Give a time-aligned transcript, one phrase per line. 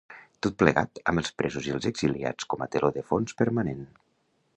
[0.45, 3.85] Tot plegat, amb els presos i els exiliats com a teló de fons permanent.